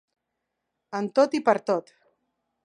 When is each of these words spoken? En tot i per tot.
En 1.01 1.09
tot 1.19 1.37
i 1.41 1.43
per 1.51 1.55
tot. 1.69 1.93